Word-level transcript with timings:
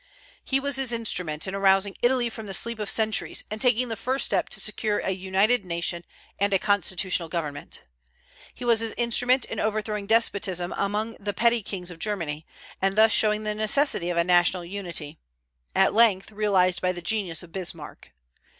He 0.43 0.59
was 0.59 0.77
His 0.77 0.93
instrument 0.93 1.47
in 1.47 1.53
arousing 1.53 1.95
Italy 2.01 2.27
from 2.27 2.47
the 2.47 2.55
sleep 2.55 2.79
of 2.79 2.89
centuries, 2.89 3.43
and 3.51 3.61
taking 3.61 3.87
the 3.87 3.95
first 3.95 4.25
step 4.25 4.49
to 4.49 4.59
secure 4.59 4.97
a 4.97 5.11
united 5.11 5.63
nation 5.63 6.05
and 6.39 6.51
a 6.55 6.57
constitutional 6.57 7.29
government. 7.29 7.83
He 8.51 8.65
was 8.65 8.79
His 8.79 8.95
instrument 8.97 9.45
in 9.45 9.59
overthrowing 9.59 10.07
despotism 10.07 10.73
among 10.75 11.17
the 11.19 11.33
petty 11.33 11.61
kings 11.61 11.91
of 11.91 11.99
Germany, 11.99 12.47
and 12.81 12.95
thus 12.97 13.11
showing 13.11 13.43
the 13.43 13.53
necessity 13.53 14.09
of 14.09 14.17
a 14.17 14.23
national 14.23 14.65
unity, 14.65 15.19
at 15.75 15.93
length 15.93 16.31
realized 16.31 16.81
by 16.81 16.91
the 16.91 17.03
genius 17.03 17.43
of 17.43 17.51
Bismarck. 17.51 18.11